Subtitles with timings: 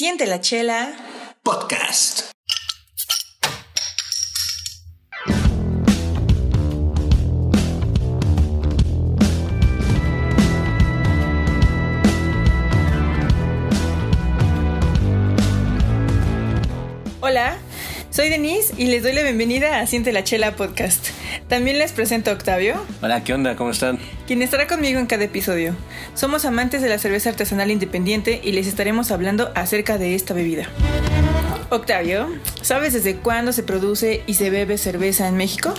[0.00, 0.96] Siente la chela.
[1.42, 2.30] Podcast.
[17.20, 17.58] Hola,
[18.08, 21.08] soy Denise y les doy la bienvenida a Siente la Chela Podcast.
[21.48, 23.56] También les presento a Octavio, Hola, ¿qué onda?
[23.56, 23.98] ¿Cómo están?
[24.26, 25.74] quien estará conmigo en cada episodio.
[26.14, 30.68] Somos amantes de la cerveza artesanal independiente y les estaremos hablando acerca de esta bebida.
[31.70, 32.28] Octavio,
[32.62, 35.74] ¿sabes desde cuándo se produce y se bebe cerveza en México?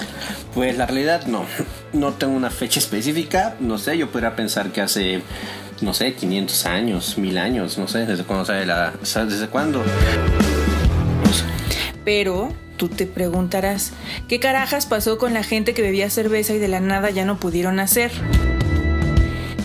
[0.53, 1.45] Pues la realidad no.
[1.93, 3.55] No tengo una fecha específica.
[3.59, 5.21] No sé, yo podría pensar que hace,
[5.81, 8.93] no sé, 500 años, 1000 años, no sé, desde cuándo sabe la.
[9.03, 9.83] ¿Sabes desde cuándo?
[12.05, 13.93] Pero tú te preguntarás,
[14.27, 17.37] ¿qué carajas pasó con la gente que bebía cerveza y de la nada ya no
[17.37, 18.09] pudieron hacer?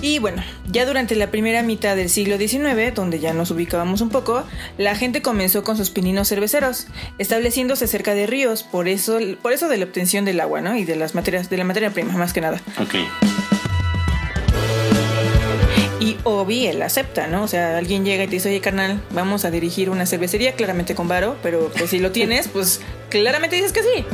[0.03, 4.11] Y bueno, ya durante la primera mitad del siglo XIX, donde ya nos ubicábamos un
[4.11, 4.45] poco,
[4.77, 9.69] la gente comenzó con sus pininos cerveceros, estableciéndose cerca de ríos, por eso, por eso
[9.69, 10.77] de la obtención del agua, ¿no?
[10.77, 12.61] Y de las materias, de la materia prima, más que nada.
[12.79, 12.97] Ok.
[15.99, 17.43] Y Obi, él acepta, ¿no?
[17.43, 20.95] O sea, alguien llega y te dice, oye, carnal, vamos a dirigir una cervecería, claramente
[20.95, 24.05] con varo, pero pues si lo tienes, pues claramente dices que sí.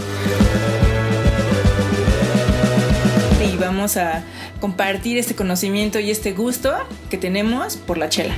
[3.53, 4.23] Y vamos a
[4.61, 6.73] compartir este conocimiento y este gusto
[7.11, 8.37] que tenemos por la chela.